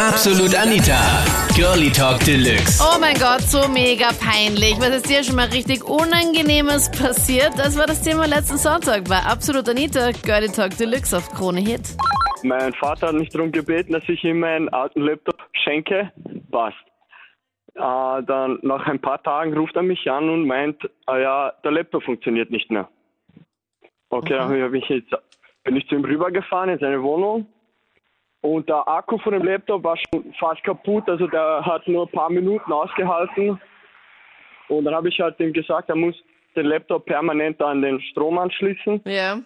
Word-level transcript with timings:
Absolut 0.00 0.54
Anita. 0.54 0.96
Girlie 1.54 1.90
Talk 1.90 2.24
Deluxe. 2.24 2.80
Oh 2.80 2.98
mein 2.98 3.16
Gott, 3.16 3.42
so 3.42 3.68
mega 3.68 4.08
peinlich. 4.18 4.74
Was 4.80 4.96
ist 4.96 5.10
dir 5.10 5.22
schon 5.22 5.36
mal 5.36 5.48
richtig 5.48 5.84
Unangenehmes 5.84 6.90
passiert? 6.90 7.52
Das 7.58 7.78
war 7.78 7.84
das 7.84 8.00
Thema 8.00 8.24
letzten 8.24 8.56
Sonntag 8.56 9.04
bei 9.10 9.18
Absolut 9.18 9.68
Anita, 9.68 10.10
Girlie 10.24 10.48
Talk 10.48 10.74
Deluxe 10.78 11.14
auf 11.18 11.28
Krone 11.28 11.60
Hit. 11.60 11.98
Mein 12.42 12.72
Vater 12.72 13.08
hat 13.08 13.14
mich 13.14 13.28
darum 13.28 13.52
gebeten, 13.52 13.92
dass 13.92 14.02
ich 14.08 14.24
ihm 14.24 14.40
meinen 14.40 14.70
alten 14.70 15.02
Laptop 15.02 15.36
schenke. 15.52 16.10
Passt. 16.50 16.78
Äh, 17.74 18.22
dann 18.24 18.58
nach 18.62 18.86
ein 18.86 19.00
paar 19.00 19.22
Tagen 19.22 19.52
ruft 19.52 19.76
er 19.76 19.82
mich 19.82 20.10
an 20.10 20.30
und 20.30 20.46
meint, 20.46 20.80
ah 21.04 21.18
ja, 21.18 21.52
der 21.62 21.72
Laptop 21.72 22.04
funktioniert 22.04 22.50
nicht 22.50 22.70
mehr. 22.70 22.88
Okay, 24.08 24.38
dann 24.38 24.62
hab 24.62 24.72
ich 24.72 24.88
jetzt, 24.88 25.10
bin 25.62 25.76
ich 25.76 25.86
zu 25.88 25.94
ihm 25.94 26.06
rübergefahren 26.06 26.70
in 26.70 26.78
seine 26.78 27.02
Wohnung 27.02 27.46
und 28.42 28.68
der 28.68 28.86
Akku 28.88 29.18
von 29.18 29.32
dem 29.32 29.42
Laptop 29.42 29.84
war 29.84 29.96
schon 29.96 30.32
fast 30.38 30.62
kaputt, 30.64 31.08
also 31.08 31.26
der 31.26 31.64
hat 31.64 31.86
nur 31.86 32.06
ein 32.06 32.12
paar 32.12 32.30
Minuten 32.30 32.72
ausgehalten. 32.72 33.60
Und 34.68 34.84
dann 34.84 34.94
habe 34.94 35.08
ich 35.08 35.20
halt 35.20 35.38
ihm 35.40 35.52
gesagt, 35.52 35.88
er 35.88 35.96
muss 35.96 36.14
den 36.56 36.66
Laptop 36.66 37.04
permanent 37.04 37.60
an 37.60 37.82
den 37.82 38.00
Strom 38.00 38.38
anschließen. 38.38 39.02
Ja. 39.04 39.40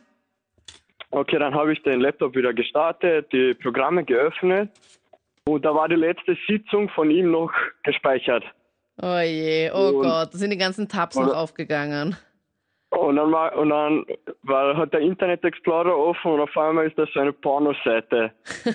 Okay, 1.10 1.38
dann 1.38 1.54
habe 1.54 1.72
ich 1.72 1.82
den 1.82 2.00
Laptop 2.00 2.34
wieder 2.34 2.52
gestartet, 2.52 3.32
die 3.32 3.54
Programme 3.54 4.04
geöffnet 4.04 4.70
und 5.46 5.64
da 5.64 5.74
war 5.74 5.88
die 5.88 5.94
letzte 5.96 6.36
Sitzung 6.48 6.88
von 6.90 7.10
ihm 7.10 7.30
noch 7.30 7.52
gespeichert. 7.84 8.44
Oh 9.02 9.18
je, 9.18 9.70
oh 9.72 9.88
Und- 9.88 10.02
Gott, 10.02 10.34
da 10.34 10.38
sind 10.38 10.50
die 10.50 10.56
ganzen 10.56 10.88
Tabs 10.88 11.16
noch 11.16 11.34
aufgegangen. 11.34 12.16
Und 12.98 13.16
dann, 13.16 13.32
war, 13.32 13.56
und 13.56 13.70
dann 13.70 14.04
war, 14.42 14.76
hat 14.76 14.92
der 14.92 15.00
Internet 15.00 15.44
Explorer 15.44 15.96
offen 15.96 16.32
und 16.32 16.40
auf 16.40 16.56
einmal 16.56 16.86
ist 16.86 16.96
das 16.96 17.08
so 17.12 17.20
eine 17.20 17.32
Pornoseite. 17.32 18.32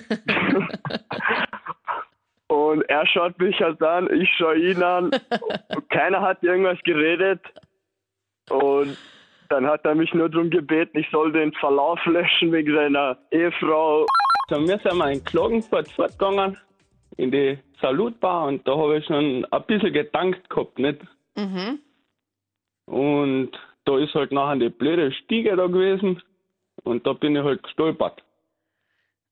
und 2.48 2.82
er 2.82 3.06
schaut 3.06 3.38
mich 3.38 3.58
halt 3.60 3.82
an, 3.82 4.10
ich 4.12 4.28
schaue 4.36 4.58
ihn 4.58 4.82
an. 4.82 5.10
Und 5.74 5.90
keiner 5.90 6.20
hat 6.20 6.42
irgendwas 6.42 6.78
geredet. 6.84 7.40
Und 8.50 8.98
dann 9.48 9.66
hat 9.66 9.84
er 9.84 9.94
mich 9.94 10.12
nur 10.12 10.28
darum 10.28 10.50
gebeten, 10.50 10.98
ich 10.98 11.08
soll 11.10 11.32
den 11.32 11.52
Verlauf 11.54 12.04
löschen 12.04 12.52
wegen 12.52 12.74
seiner 12.74 13.16
Ehefrau. 13.30 14.06
So, 14.48 14.56
wir 14.60 14.78
sind 14.78 14.96
mal 14.96 15.12
in 15.12 15.24
Klagenfurt 15.24 15.88
fortgegangen, 15.92 16.56
in 17.16 17.30
die 17.30 17.58
Salutbar 17.80 18.48
und 18.48 18.66
da 18.66 18.76
habe 18.76 18.98
ich 18.98 19.06
schon 19.06 19.46
ein 19.50 19.64
bisschen 19.66 19.92
gedankt 19.92 20.50
gehabt, 20.50 20.78
nicht? 20.78 21.00
Mhm. 21.36 21.78
Und 22.86 23.52
da 23.84 23.98
ist 23.98 24.14
halt 24.14 24.32
nachher 24.32 24.56
die 24.56 24.68
blöde 24.68 25.12
Stiege 25.12 25.56
da 25.56 25.66
gewesen 25.66 26.22
und 26.84 27.06
da 27.06 27.12
bin 27.12 27.36
ich 27.36 27.42
halt 27.42 27.62
gestolpert. 27.62 28.22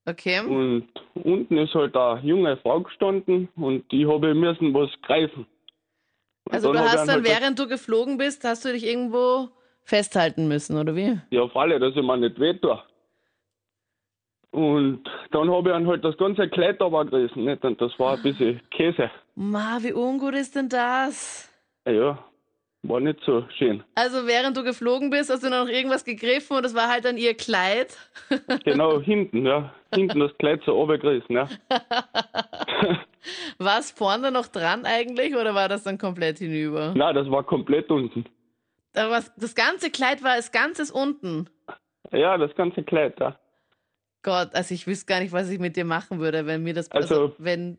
Okay. 0.07 0.41
Und 0.41 0.89
unten 1.15 1.59
ist 1.59 1.75
halt 1.75 1.95
eine 1.97 2.21
junge 2.21 2.57
Frau 2.59 2.81
gestanden 2.81 3.49
und 3.57 3.91
die 3.93 4.07
habe 4.07 4.35
müssen 4.35 4.73
was 4.73 4.91
greifen. 5.03 5.47
Und 6.45 6.55
Also 6.55 6.73
du 6.73 6.79
hast 6.79 7.07
dann, 7.07 7.09
halt 7.11 7.25
während 7.25 7.59
du 7.59 7.69
geflogen 7.69 8.17
bist, 8.17 8.43
hast 8.45 8.65
du 8.65 8.73
dich 8.73 8.87
irgendwo 8.87 9.51
festhalten 9.83 10.49
müssen, 10.49 10.79
oder 10.79 10.97
wie? 10.97 11.21
Ja, 11.31 11.43
auf 11.43 11.55
alle, 11.57 11.79
dass 11.79 11.95
ich 11.95 12.03
mir 12.03 12.17
nicht 12.17 12.41
weh 12.41 12.55
tue. 12.55 12.83
Und 14.51 15.05
dann 15.31 15.51
habe 15.51 15.69
ich 15.69 15.75
dann 15.75 15.87
halt 15.87 16.05
das 16.05 16.17
ganze 16.17 16.49
Kleid 16.49 16.81
runtergerissen, 16.81 17.45
nicht? 17.45 17.63
Und 17.65 17.81
das 17.81 17.99
war 17.99 18.17
ein 18.17 18.23
bisschen 18.23 18.61
Käse. 18.71 19.11
Ma, 19.35 19.79
wie 19.83 19.93
ungut 19.93 20.35
ist 20.35 20.57
denn 20.57 20.71
das? 20.71 21.51
Ja, 21.87 21.93
Ja, 21.93 22.25
war 22.83 23.01
nicht 23.01 23.19
so 23.27 23.45
schön. 23.59 23.83
Also 23.95 24.27
während 24.27 24.57
du 24.57 24.63
geflogen 24.63 25.11
bist, 25.11 25.31
hast 25.31 25.43
du 25.45 25.51
noch 25.51 25.67
irgendwas 25.69 26.05
gegriffen 26.05 26.57
und 26.57 26.63
das 26.63 26.75
war 26.75 26.89
halt 26.89 27.05
dann 27.05 27.17
ihr 27.17 27.35
Kleid. 27.35 27.97
Genau, 28.65 29.01
hinten, 29.01 29.45
ja. 29.47 29.73
Hinten 29.95 30.21
das 30.21 30.37
Kleid 30.39 30.63
so 30.65 30.73
runtergerissen, 30.73 31.35
ja. 31.35 31.49
War 33.59 33.79
es 33.81 33.91
vorne 33.91 34.31
noch 34.31 34.47
dran 34.47 34.85
eigentlich 34.87 35.35
oder 35.35 35.55
war 35.55 35.69
das 35.69 35.83
dann 35.83 35.99
komplett 35.99 36.39
hinüber? 36.39 36.95
Nein, 36.97 37.15
das 37.15 37.29
war 37.31 37.43
komplett 37.43 37.91
unten. 37.91 38.25
Aber 38.95 39.23
das 39.37 39.55
ganze 39.55 39.91
Kleid 39.91 40.23
war 40.23 40.33
als 40.33 40.51
Ganzes 40.53 40.91
unten. 40.91 41.49
Ja, 42.13 42.39
das 42.39 42.55
ganze 42.55 42.83
Kleid, 42.85 43.19
ja. 43.21 43.39
Gott, 44.23 44.55
also 44.55 44.73
ich 44.75 44.87
wüsste 44.87 45.07
gar 45.07 45.21
nicht, 45.21 45.33
was 45.33 45.51
ich 45.51 45.59
mit 45.59 45.77
dir 45.77 45.85
machen 45.85 46.21
würde, 46.21 46.47
wenn 46.47 46.63
mir 46.63 46.75
das 46.75 46.91
Also- 46.91 47.15
also 47.15 47.35
wenn 47.39 47.77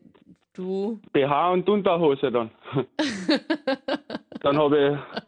du 0.52 1.00
BH 1.12 1.50
und 1.52 1.68
Unterhose 1.68 2.30
dann. 2.30 2.50
dann 4.42 4.58
habe 4.58 4.78
ich 5.12 5.20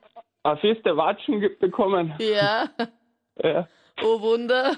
eine 0.45 0.57
feste 0.59 0.97
Watschen 0.97 1.41
bekommen. 1.61 2.15
ja, 2.19 2.69
Ja. 3.43 3.67
oh 4.03 4.21
Wunder. 4.21 4.77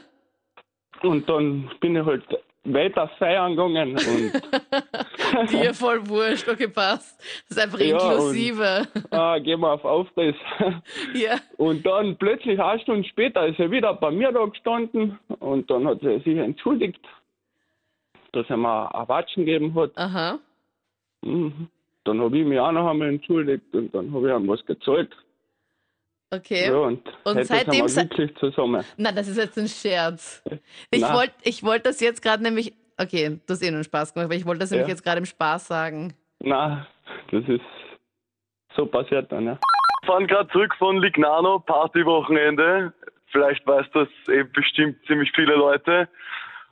Und 1.02 1.28
dann 1.28 1.70
bin 1.80 1.96
ich 1.96 2.04
halt 2.06 2.24
weiter 2.66 3.08
feiern 3.18 3.56
gegangen 3.56 3.90
und 3.90 5.50
Dir 5.50 5.74
voll 5.74 6.06
wurscht, 6.08 6.48
okay, 6.48 6.68
passt. 6.68 7.18
Das 7.48 7.56
ist 7.56 7.62
einfach 7.62 7.80
Ja, 7.80 7.96
und- 7.96 8.02
inklusive. 8.12 8.86
ah, 9.10 9.38
gehen 9.38 9.60
wir 9.60 9.72
auf 9.72 9.84
Aufriss. 9.84 10.36
Ja. 11.14 11.36
Und 11.58 11.84
dann 11.84 12.16
plötzlich 12.16 12.58
eine 12.60 12.80
Stunde 12.80 13.06
später 13.08 13.46
ist 13.46 13.58
er 13.58 13.70
wieder 13.70 13.92
bei 13.94 14.10
mir 14.12 14.30
da 14.32 14.44
gestanden 14.46 15.18
und 15.40 15.68
dann 15.70 15.86
hat 15.86 16.00
sie 16.00 16.20
sich 16.20 16.38
entschuldigt, 16.38 17.00
dass 18.32 18.48
er 18.48 18.56
mir 18.56 18.94
ein 18.94 19.08
Watschen 19.08 19.44
gegeben 19.44 19.74
hat. 19.74 19.90
Aha. 19.96 20.38
Mhm. 21.22 21.68
Dann 22.04 22.20
habe 22.20 22.38
ich 22.38 22.44
mich 22.44 22.58
auch 22.58 22.72
noch 22.72 22.88
einmal 22.90 23.08
entschuldigt 23.08 23.64
und 23.72 23.94
dann 23.94 24.12
habe 24.12 24.28
ich 24.30 24.34
ihm 24.36 24.48
was 24.48 24.64
gezahlt. 24.66 25.14
Okay. 26.30 26.66
Ja, 26.68 26.76
und, 26.78 27.00
Und 27.24 27.44
seitdem 27.44 27.72
sind 27.72 27.82
wir 27.82 27.88
se- 27.88 28.00
wirklich 28.10 28.36
zusammen. 28.38 28.84
Na, 28.96 29.12
das 29.12 29.28
ist 29.28 29.36
jetzt 29.36 29.56
ein 29.58 29.68
Scherz. 29.68 30.42
Ich 30.90 31.02
wollte 31.02 31.34
ich 31.42 31.62
wollt 31.62 31.86
das 31.86 32.00
jetzt 32.00 32.22
gerade 32.22 32.42
nämlich. 32.42 32.74
Okay, 32.98 33.40
du 33.46 33.52
hast 33.52 33.62
eh 33.62 33.66
nur 33.70 33.76
einen 33.78 33.84
Spaß 33.84 34.14
gemacht, 34.14 34.26
aber 34.26 34.34
ich 34.34 34.46
wollte 34.46 34.60
das 34.60 34.70
nämlich 34.70 34.88
Ja. 34.88 34.94
jetzt 34.94 35.02
gerade 35.02 35.18
im 35.18 35.26
Spaß 35.26 35.66
sagen. 35.66 36.14
Na, 36.40 36.86
das 37.30 37.44
ist 37.48 37.60
so 38.76 38.86
passiert 38.86 39.30
dann, 39.32 39.46
ja. 39.46 39.58
fahren 40.06 40.26
gerade 40.26 40.48
zurück 40.50 40.74
von 40.78 41.00
Lignano, 41.00 41.60
Partywochenende. 41.60 42.92
Vielleicht 43.26 43.66
weiß 43.66 43.86
das 43.94 44.08
eben 44.28 44.50
bestimmt 44.52 44.96
ziemlich 45.06 45.30
viele 45.34 45.54
Leute. 45.56 46.08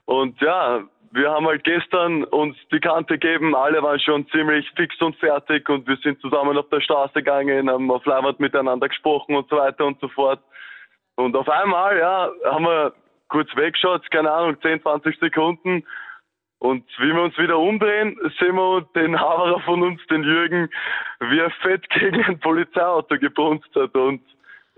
Und 0.05 0.39
ja, 0.41 0.83
wir 1.13 1.29
haben 1.29 1.45
halt 1.45 1.63
gestern 1.63 2.23
uns 2.25 2.57
die 2.71 2.79
Kante 2.79 3.19
gegeben. 3.19 3.55
Alle 3.55 3.83
waren 3.83 3.99
schon 3.99 4.27
ziemlich 4.29 4.67
fix 4.75 4.99
und 4.99 5.15
fertig 5.17 5.69
und 5.69 5.87
wir 5.87 5.97
sind 5.97 6.19
zusammen 6.21 6.57
auf 6.57 6.67
der 6.69 6.81
Straße 6.81 7.13
gegangen, 7.13 7.69
haben 7.69 7.91
auf 7.91 8.03
Leinwand 8.05 8.39
miteinander 8.39 8.89
gesprochen 8.89 9.35
und 9.35 9.47
so 9.47 9.57
weiter 9.57 9.85
und 9.85 9.99
so 9.99 10.07
fort. 10.07 10.39
Und 11.15 11.35
auf 11.35 11.47
einmal, 11.47 11.99
ja, 11.99 12.31
haben 12.45 12.65
wir 12.65 12.93
kurz 13.29 13.55
weggeschaut, 13.55 14.09
keine 14.09 14.31
Ahnung, 14.31 14.59
10, 14.59 14.81
20 14.81 15.19
Sekunden. 15.19 15.85
Und 16.57 16.83
wie 16.97 17.13
wir 17.13 17.21
uns 17.21 17.37
wieder 17.37 17.59
umdrehen, 17.59 18.17
sehen 18.39 18.55
wir 18.55 18.87
den 18.95 19.19
Haberer 19.19 19.59
von 19.61 19.83
uns, 19.83 20.01
den 20.07 20.23
Jürgen, 20.23 20.67
wie 21.19 21.39
er 21.39 21.51
fett 21.61 21.87
gegen 21.91 22.23
ein 22.23 22.39
Polizeiauto 22.39 23.19
gebunzt 23.19 23.69
hat. 23.75 23.93
Und 23.93 24.21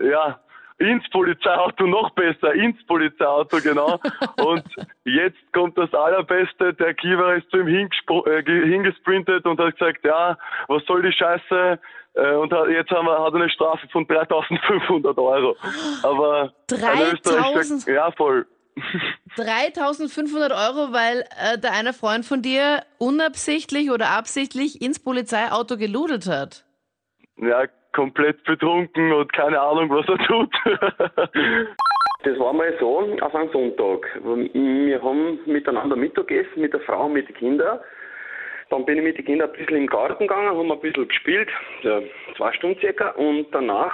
ja, 0.00 0.38
ins 0.78 1.08
Polizeiauto 1.10 1.86
noch 1.86 2.10
besser, 2.10 2.52
ins 2.54 2.84
Polizeiauto, 2.86 3.58
genau. 3.62 3.98
Und 4.44 4.64
jetzt 5.04 5.38
kommt 5.52 5.76
das 5.78 5.92
Allerbeste, 5.94 6.74
der 6.74 6.94
Kiewer 6.94 7.34
ist 7.36 7.50
zu 7.50 7.58
ihm 7.58 7.68
äh, 7.68 8.42
ge- 8.42 8.68
hingesprintet 8.68 9.46
und 9.46 9.58
hat 9.58 9.78
gesagt, 9.78 10.04
ja, 10.04 10.36
was 10.68 10.84
soll 10.84 11.02
die 11.02 11.12
Scheiße? 11.12 11.78
Äh, 12.14 12.34
Und 12.34 12.52
hat, 12.52 12.68
jetzt 12.68 12.90
haben 12.90 13.06
wir, 13.06 13.18
hat 13.22 13.32
er 13.32 13.40
eine 13.40 13.50
Strafe 13.50 13.88
von 13.88 14.06
3500 14.06 15.16
Euro. 15.18 15.56
Aber 16.02 16.42
ein 16.42 16.50
Österreicher- 16.70 17.16
3000? 17.16 17.86
Ja, 17.86 18.10
voll. 18.12 18.46
3500 19.36 20.52
Euro, 20.52 20.92
weil 20.92 21.24
äh, 21.40 21.58
der 21.58 21.72
eine 21.72 21.92
Freund 21.92 22.24
von 22.24 22.42
dir 22.42 22.82
unabsichtlich 22.98 23.90
oder 23.90 24.10
absichtlich 24.10 24.82
ins 24.82 24.98
Polizeiauto 25.02 25.76
geludelt 25.76 26.26
hat. 26.26 26.64
Ja, 27.38 27.64
komplett 27.96 28.44
betrunken 28.44 29.12
und 29.12 29.32
keine 29.32 29.60
Ahnung, 29.60 29.90
was 29.90 30.06
er 30.08 30.18
tut. 30.18 30.54
Das 32.22 32.36
war 32.40 32.52
mal 32.52 32.74
so 32.80 32.98
auf 33.20 33.34
einem 33.36 33.52
Sonntag. 33.52 34.18
Wir 34.24 35.00
haben 35.00 35.38
miteinander 35.46 35.94
Mittagessen 35.94 36.60
mit 36.60 36.72
der 36.72 36.80
Frau 36.80 37.06
und 37.06 37.12
mit 37.12 37.28
den 37.28 37.36
Kindern. 37.36 37.78
Dann 38.68 38.84
bin 38.84 38.98
ich 38.98 39.04
mit 39.04 39.18
den 39.18 39.24
Kindern 39.26 39.48
ein 39.50 39.56
bisschen 39.56 39.76
im 39.76 39.86
Garten 39.86 40.26
gegangen, 40.26 40.48
haben 40.48 40.72
ein 40.72 40.80
bisschen 40.80 41.06
gespielt, 41.06 41.48
ja, 41.82 42.00
zwei 42.36 42.52
Stunden 42.54 42.80
circa, 42.80 43.10
und 43.10 43.46
danach 43.52 43.92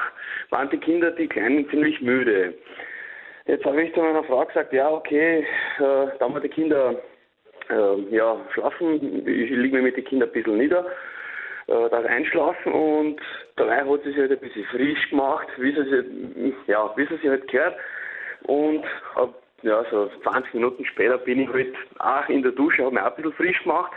waren 0.49 0.71
die 0.71 0.79
Kinder, 0.79 1.11
die 1.11 1.29
Kleinen, 1.29 1.69
ziemlich 1.69 2.01
müde. 2.01 2.55
Jetzt 3.45 3.67
habe 3.67 3.83
ich 3.83 3.93
zu 3.93 4.01
meiner 4.01 4.25
Frau 4.25 4.47
gesagt, 4.47 4.73
ja, 4.73 4.89
okay, 4.89 5.41
äh, 5.41 5.45
da 5.79 6.21
haben 6.21 6.33
wir 6.33 6.41
die 6.41 6.49
Kinder 6.49 6.95
äh, 7.69 8.17
ja, 8.17 8.39
schlafen, 8.55 9.27
ich 9.29 9.51
liege 9.51 9.77
mir 9.77 9.83
mit 9.83 9.99
den 9.99 10.05
Kindern 10.05 10.31
ein 10.31 10.33
bisschen 10.33 10.57
nieder, 10.57 10.87
äh, 11.67 11.89
da 11.91 11.99
einschlafen 12.01 12.73
und 12.73 13.21
dabei 13.57 13.85
hat 13.85 14.03
sie 14.03 14.11
sich 14.11 14.19
halt 14.19 14.33
ein 14.33 14.39
bisschen 14.39 14.65
frisch 14.67 15.11
gemacht, 15.11 15.49
wie 15.59 15.73
sie 15.73 15.85
sich, 15.85 16.55
ja, 16.67 16.93
wie 16.97 17.07
sie 17.07 17.17
sich 17.17 17.29
halt 17.29 17.49
gehört. 17.49 17.77
Und 18.45 18.85
hab, 19.15 19.35
ja, 19.63 19.85
so 19.91 20.11
20 20.25 20.55
Minuten 20.55 20.85
später 20.85 21.19
bin 21.19 21.41
ich 21.41 21.49
halt 21.49 21.75
auch 21.99 22.29
in 22.29 22.43
der 22.43 22.53
Dusche, 22.53 22.85
habe 22.85 22.95
mich 22.95 23.03
auch 23.03 23.11
ein 23.11 23.17
bisschen 23.17 23.33
frisch 23.35 23.63
gemacht, 23.63 23.93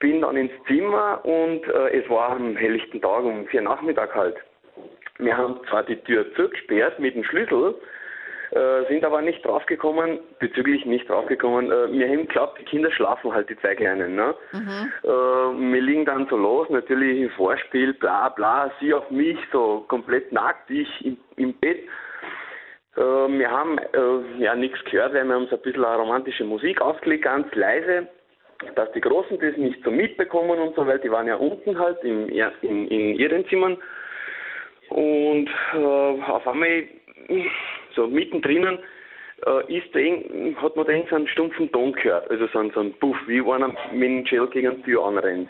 bin 0.00 0.20
dann 0.20 0.36
ins 0.36 0.52
Zimmer 0.66 1.24
und 1.24 1.64
äh, 1.68 2.00
es 2.00 2.10
war 2.10 2.30
am 2.30 2.56
helllichten 2.56 3.00
Tag 3.00 3.22
um 3.22 3.46
vier 3.46 3.62
Nachmittag 3.62 4.14
halt. 4.14 4.36
Wir 5.18 5.36
haben 5.36 5.60
zwar 5.68 5.84
die 5.84 5.96
Tür 5.96 6.26
zugesperrt 6.34 6.98
mit 6.98 7.14
dem 7.14 7.22
Schlüssel, 7.22 7.76
Äh, 8.52 8.86
sind 8.86 9.02
aber 9.02 9.22
nicht 9.22 9.42
draufgekommen, 9.46 10.18
bezüglich 10.38 10.84
nicht 10.84 11.08
draufgekommen. 11.08 11.72
Äh, 11.72 11.90
wir 11.90 12.06
haben 12.06 12.26
geglaubt, 12.26 12.60
die 12.60 12.64
Kinder 12.64 12.92
schlafen 12.92 13.32
halt, 13.32 13.48
die 13.48 13.56
zwei 13.56 13.74
Kleinen. 13.74 14.14
Ne? 14.14 14.34
Äh, 15.04 15.08
wir 15.08 15.80
liegen 15.80 16.04
dann 16.04 16.26
so 16.28 16.36
los, 16.36 16.68
natürlich 16.68 17.18
im 17.18 17.30
Vorspiel, 17.30 17.94
bla 17.94 18.28
bla, 18.28 18.70
sie 18.78 18.92
auf 18.92 19.10
mich, 19.10 19.38
so 19.52 19.86
komplett 19.88 20.32
nackt, 20.32 20.68
ich 20.68 20.86
im, 21.02 21.16
im 21.36 21.54
Bett. 21.54 21.78
Äh, 22.96 23.00
wir 23.00 23.50
haben 23.50 23.78
äh, 23.78 24.42
ja 24.42 24.54
nichts 24.54 24.84
gehört, 24.84 25.14
weil 25.14 25.24
wir 25.24 25.34
haben 25.34 25.46
so 25.46 25.56
ein 25.56 25.62
bisschen 25.62 25.84
romantische 25.84 26.44
Musik 26.44 26.82
aufgelegt, 26.82 27.24
ganz 27.24 27.46
leise, 27.54 28.06
dass 28.74 28.92
die 28.92 29.00
Großen 29.00 29.38
das 29.40 29.56
nicht 29.56 29.82
so 29.82 29.90
mitbekommen 29.90 30.58
und 30.58 30.74
so, 30.74 30.86
weil 30.86 30.98
die 30.98 31.10
waren 31.10 31.26
ja 31.26 31.36
unten 31.36 31.78
halt 31.78 32.04
in, 32.04 32.28
in, 32.28 32.88
in 32.88 33.14
ihren 33.14 33.48
Zimmern. 33.48 33.78
Und 34.90 35.48
äh, 35.72 36.22
auf 36.26 36.46
einmal 36.46 36.84
so 37.94 38.06
mittendrin 38.06 38.78
äh, 39.46 39.78
ist 39.78 39.94
den, 39.94 40.56
hat 40.60 40.76
man 40.76 40.86
den 40.86 41.06
so 41.08 41.16
einen 41.16 41.28
stumpfen 41.28 41.70
Ton 41.72 41.92
gehört, 41.92 42.30
also 42.30 42.46
so, 42.48 42.58
ein, 42.58 42.70
so 42.72 42.80
ein 42.80 42.92
Puff, 42.94 43.16
wie 43.26 43.40
einer 43.40 43.68
mit 43.92 44.02
dem 44.02 44.24
Gel 44.24 44.46
gegen 44.48 44.76
die 44.76 44.82
Tür 44.82 45.04
anrennt. 45.04 45.48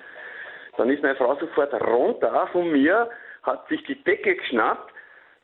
Dann 0.77 0.91
ist 0.91 1.03
meine 1.03 1.17
Frau 1.17 1.37
sofort 1.37 1.73
runter 1.75 2.49
von 2.53 2.71
mir, 2.73 3.11
hat 3.43 3.69
sich 3.69 3.83
die 3.85 4.03
Decke 4.05 4.37
geschnappt, 4.37 4.93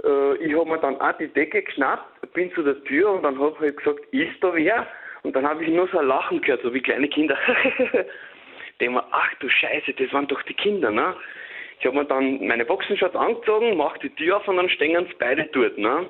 äh, 0.05 0.37
ich 0.37 0.55
habe 0.55 0.71
mir 0.71 0.79
dann 0.79 1.01
auch 1.01 1.13
die 1.19 1.29
Decke 1.29 1.63
geschnappt, 1.63 2.33
bin 2.33 2.53
zu 2.53 2.63
der 2.63 2.83
Tür 2.85 3.13
und 3.13 3.23
dann 3.23 3.39
habe 3.39 3.55
ich 3.55 3.61
halt 3.61 3.77
gesagt, 3.77 4.01
ist 4.13 4.43
da 4.43 4.55
wer? 4.55 4.87
Und 5.23 5.35
dann 5.35 5.47
habe 5.47 5.65
ich 5.65 5.71
nur 5.71 5.89
so 5.89 5.99
ein 5.99 6.07
Lachen 6.07 6.41
gehört, 6.41 6.63
so 6.63 6.73
wie 6.73 6.81
kleine 6.81 7.09
Kinder. 7.09 7.37
Denke 8.81 8.95
mir, 8.95 9.05
ach 9.11 9.35
du 9.41 9.49
Scheiße, 9.49 9.93
das 9.95 10.13
waren 10.13 10.29
doch 10.29 10.43
die 10.43 10.55
Kinder, 10.55 10.91
ne? 10.91 11.17
Ich 11.81 11.87
habe 11.87 11.97
mir 11.97 12.05
dann 12.05 12.45
meine 12.47 12.65
Boxenshorts 12.65 13.15
angezogen, 13.15 13.77
mache 13.77 13.99
die 14.01 14.11
Tür 14.11 14.39
auf 14.39 14.49
und 14.49 14.57
dann 14.57 14.69
stehen 14.69 15.05
sie 15.07 15.15
beide 15.19 15.45
dort, 15.53 15.79
ne? 15.79 16.09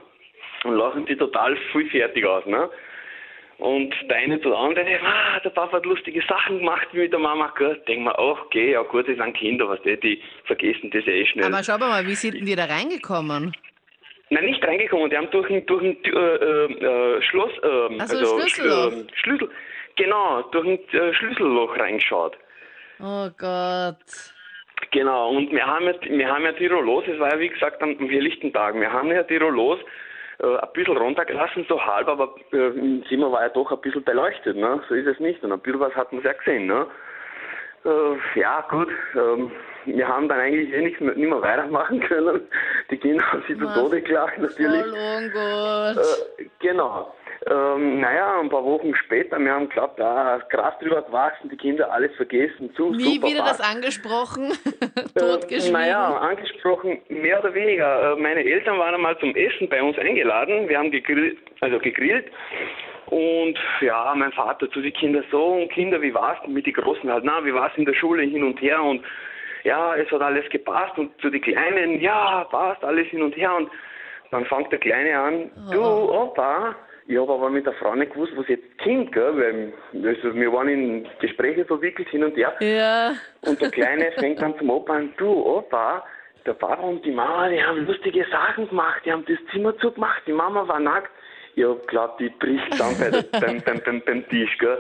Und 0.65 0.77
lachen 0.77 1.07
die 1.07 1.17
total 1.17 1.57
viel 1.73 1.89
fertig 1.91 2.25
aus. 2.25 2.45
Ne? 2.47 2.69
Und 3.59 3.93
der 4.09 4.19
eine 4.19 4.41
zu 4.41 4.51
der 4.51 4.59
anderen, 4.59 4.87
ah, 5.05 5.41
der 5.41 5.51
Papa 5.51 5.79
hat 5.79 5.85
lustige 5.87 6.23
Sachen 6.29 6.59
gemacht 6.59 6.87
wie 6.93 7.01
mit 7.01 7.13
der 7.13 7.19
Mama. 7.19 7.53
Gut, 7.59 7.87
denk 7.89 8.03
mir, 8.03 8.17
ach, 8.17 8.43
okay, 8.47 8.73
ja 8.73 8.83
gut, 8.83 9.09
das 9.09 9.17
sind 9.17 9.37
Kinder, 9.37 9.69
was 9.69 9.83
die, 9.83 9.99
die 9.99 10.23
vergessen 10.45 10.91
das 10.93 11.05
eh 11.07 11.27
schnell. 11.27 11.47
Aber 11.47 11.65
schau 11.65 11.77
mal, 11.79 12.07
wie 12.07 12.15
sind 12.15 12.35
denn 12.37 12.47
die 12.47 12.55
da 12.55 12.67
reingekommen? 12.67 13.53
Nein, 14.31 14.45
nicht 14.45 14.63
reingekommen, 14.65 15.11
die 15.11 15.17
haben 15.17 15.31
durch 15.31 15.51
ein, 15.51 15.65
durch 15.67 15.83
ein 15.83 15.97
äh, 16.05 16.65
äh, 16.67 17.23
Schloss, 17.23 17.51
äh, 17.63 17.99
Also 17.99 18.19
also 18.19 18.39
Schlüsselloch. 18.41 18.93
Schl- 18.93 19.09
äh, 19.09 19.17
Schlüssel, 19.17 19.51
genau, 19.97 20.43
durch 20.53 20.67
ein 20.67 20.79
äh, 20.93 21.15
Schlüsselloch 21.15 21.77
reingeschaut. 21.79 22.37
Oh 23.01 23.29
Gott. 23.39 23.97
Genau, 24.93 25.31
und 25.31 25.51
wir 25.51 25.67
haben 25.67 25.87
ja, 25.87 25.95
wir 26.03 26.29
haben 26.29 26.45
ja 26.45 26.53
Tirolos, 26.53 27.05
es 27.09 27.19
war 27.19 27.33
ja 27.33 27.41
wie 27.41 27.49
gesagt 27.49 27.83
am 27.83 27.97
am 27.99 28.09
helllichten 28.09 28.53
Tag, 28.53 28.79
wir 28.79 28.93
haben 28.93 29.11
ja 29.11 29.23
Tirolos 29.25 29.81
äh, 30.41 30.57
ein 30.57 30.69
bisschen 30.73 30.97
runtergelassen, 30.97 31.67
so 31.69 31.85
halb, 31.85 32.09
aber 32.09 32.35
äh, 32.53 32.69
im 32.69 33.05
Zimmer 33.09 33.33
war 33.33 33.43
ja 33.43 33.49
doch 33.49 33.71
ein 33.73 33.81
bisschen 33.81 34.05
beleuchtet, 34.05 34.57
ne? 34.57 34.81
so 34.89 34.95
ist 34.95 35.07
es 35.07 35.19
nicht 35.21 35.43
und 35.43 35.53
ein 35.53 35.61
bisschen 35.61 35.81
was 35.81 35.95
hat 35.95 36.13
man 36.13 36.23
ja 36.23 36.33
gesehen. 36.33 36.67
Ne? 36.67 36.87
Äh, 37.85 38.39
ja 38.39 38.65
gut, 38.71 38.89
ähm, 39.15 39.51
wir 39.85 40.07
haben 40.07 40.29
dann 40.29 40.39
eigentlich 40.41 40.73
eh 40.73 40.83
nichts 40.83 41.01
mehr, 41.01 41.15
nicht 41.15 41.29
mehr 41.29 41.43
weitermachen 41.43 42.01
können, 42.01 42.41
die 42.91 42.99
Kinder 42.99 43.25
haben 43.33 43.43
sich 43.49 43.59
zu? 43.59 43.67
Tode 43.67 44.03
gelacht 44.03 44.39
natürlich. 44.39 44.83
Voll 44.83 44.93
ungut. 44.93 46.05
Äh, 46.39 46.45
genau. 46.61 47.15
Ähm, 47.51 48.01
naja, 48.01 48.41
ein 48.41 48.51
paar 48.51 48.65
Wochen 48.65 48.95
später, 48.95 49.39
wir 49.39 49.53
haben 49.53 49.69
geglaubt, 49.69 49.99
ah, 50.01 50.39
Gras 50.51 50.75
drüber 50.81 51.03
gewachsen, 51.03 51.49
die 51.49 51.57
Kinder 51.57 51.91
alles 51.91 52.15
vergessen, 52.17 52.75
zu 52.75 52.91
Nie 52.91 53.15
super 53.15 53.29
wieder 53.29 53.45
das 53.45 53.61
angesprochen, 53.61 54.53
Äh, 55.15 55.19
totgeschwiegen. 55.19 55.73
Naja, 55.73 56.17
angesprochen, 56.19 56.99
mehr 57.09 57.41
oder 57.41 57.55
weniger. 57.55 58.13
Äh, 58.13 58.21
Meine 58.21 58.45
Eltern 58.45 58.79
waren 58.79 58.95
einmal 58.95 59.19
zum 59.19 59.35
Essen 59.35 59.69
bei 59.69 59.83
uns 59.83 59.97
eingeladen. 59.99 60.69
Wir 60.69 60.79
haben 60.79 60.91
gegrillt, 60.91 61.39
also 61.61 61.79
gegrillt. 61.79 62.27
Und 63.07 63.57
ja, 63.81 64.13
mein 64.15 64.33
Vater 64.33 64.71
zu 64.71 64.83
den 64.83 64.93
Kindern 64.93 65.25
so, 65.31 65.43
und 65.55 65.73
Kinder, 65.73 66.03
wie 66.03 66.13
war's 66.13 66.39
denn 66.45 66.53
mit 66.53 66.67
den 66.67 66.75
Großen 66.75 67.11
halt? 67.11 67.25
Na, 67.25 67.43
wie 67.45 67.55
war's 67.55 67.73
in 67.77 67.87
der 67.87 67.95
Schule 67.95 68.23
hin 68.25 68.45
und 68.45 68.61
her? 68.61 68.83
Und 68.83 69.03
ja, 69.65 69.95
es 69.97 70.11
hat 70.11 70.21
alles 70.21 70.49
gepasst. 70.51 70.99
Und 70.99 71.19
zu 71.23 71.31
den 71.31 71.41
Kleinen, 71.41 72.01
ja, 72.01 72.45
passt 72.51 72.85
alles 72.85 73.07
hin 73.07 73.23
und 73.23 73.35
her. 73.35 73.55
Und 73.57 73.71
dann 74.31 74.45
fängt 74.45 74.71
der 74.71 74.79
Kleine 74.79 75.19
an, 75.19 75.51
du, 75.73 75.81
Opa, 75.83 76.75
ich 77.09 77.17
habe 77.17 77.33
aber 77.33 77.49
mit 77.49 77.65
der 77.65 77.73
Frau 77.73 77.95
nicht 77.95 78.13
gewusst, 78.13 78.33
was 78.37 78.47
jetzt 78.49 78.67
kommt, 78.85 79.13
gell? 79.13 79.73
Weil 79.95 80.07
also, 80.07 80.35
wir 80.35 80.53
waren 80.53 80.69
in 80.69 81.09
Gespräche 81.21 81.65
verwickelt 81.65 82.07
hin 82.11 82.23
und 82.23 82.37
her. 82.37 82.55
Ja. 82.61 83.15
Und 83.49 83.59
der 83.63 83.71
Kleine 83.71 84.13
fängt 84.19 84.43
dann 84.43 84.57
zum 84.59 84.69
Opa 84.69 84.97
an, 84.97 85.15
du 85.17 85.27
Opa, 85.27 86.05
der 86.45 86.53
Papa 86.53 86.83
und 86.83 87.03
die 87.07 87.11
Mama, 87.11 87.49
die 87.49 87.63
haben 87.63 87.87
lustige 87.87 88.27
Sachen 88.31 88.69
gemacht, 88.69 89.01
die 89.07 89.13
haben 89.13 89.25
das 89.27 89.39
Zimmer 89.51 89.75
zugemacht, 89.79 90.23
die 90.27 90.33
Mama 90.33 90.69
war 90.69 90.81
nackt. 90.81 91.11
Ich 91.55 91.65
hab 91.65 91.89
glaubt, 91.89 92.21
die 92.21 92.29
bricht 92.29 92.73
zusammen 92.73 92.97
bei 93.01 93.11
der, 93.11 93.23
beim, 93.41 93.63
beim, 93.63 93.81
beim, 93.83 94.03
beim 94.03 94.29
Tisch, 94.29 94.59
gell. 94.59 94.79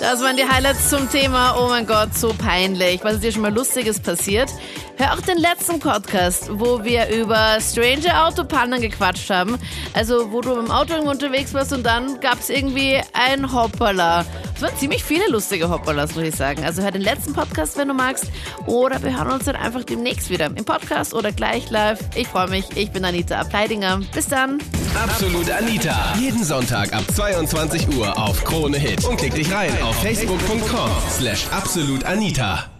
Das 0.00 0.22
waren 0.22 0.34
die 0.34 0.48
Highlights 0.48 0.88
zum 0.88 1.10
Thema, 1.10 1.56
oh 1.58 1.68
mein 1.68 1.86
Gott, 1.86 2.16
so 2.16 2.32
peinlich. 2.32 3.04
Was 3.04 3.16
ist 3.16 3.22
dir 3.22 3.32
schon 3.32 3.42
mal 3.42 3.52
Lustiges 3.52 4.00
passiert? 4.00 4.48
Hör 4.96 5.12
auch 5.12 5.20
den 5.20 5.36
letzten 5.36 5.78
Podcast, 5.78 6.48
wo 6.52 6.82
wir 6.84 7.08
über 7.08 7.58
strange 7.60 8.24
Autopannen 8.24 8.80
gequatscht 8.80 9.28
haben. 9.28 9.58
Also, 9.92 10.32
wo 10.32 10.40
du 10.40 10.58
im 10.58 10.70
Auto 10.70 10.94
unterwegs 10.94 11.52
warst 11.52 11.74
und 11.74 11.84
dann 11.84 12.18
gab's 12.20 12.48
irgendwie 12.48 13.00
ein 13.12 13.52
Hoppala. 13.52 14.24
Es 14.54 14.62
waren 14.62 14.76
ziemlich 14.76 15.02
viele 15.04 15.26
lustige 15.28 15.70
Hoppalas, 15.70 16.14
muss 16.14 16.24
ich 16.24 16.34
sagen. 16.34 16.64
Also, 16.64 16.82
hör 16.82 16.90
den 16.90 17.02
letzten 17.02 17.34
Podcast, 17.34 17.78
wenn 17.78 17.88
du 17.88 17.94
magst. 17.94 18.26
Oder 18.66 19.02
wir 19.02 19.16
hören 19.16 19.32
uns 19.32 19.44
dann 19.44 19.56
einfach 19.56 19.84
demnächst 19.84 20.28
wieder 20.28 20.46
im 20.46 20.64
Podcast 20.64 21.14
oder 21.14 21.32
gleich 21.32 21.70
live. 21.70 22.00
Ich 22.14 22.28
freue 22.28 22.48
mich. 22.48 22.66
Ich 22.74 22.90
bin 22.90 23.04
Anita 23.04 23.38
Ableidinger. 23.38 24.00
Bis 24.14 24.28
dann. 24.28 24.58
Absolut 24.94 25.50
Anita. 25.50 26.14
Jeden 26.18 26.44
Sonntag 26.44 26.92
ab 26.92 27.04
22 27.14 27.88
Uhr 27.96 28.18
auf 28.18 28.44
Krone 28.44 28.76
Hit. 28.78 29.04
Und 29.04 29.16
klick 29.16 29.34
dich 29.34 29.50
rein 29.50 29.72
auf 29.90 29.96
facebook.com 29.96 30.90
slash 31.08 31.48
absolutanita. 31.50 32.79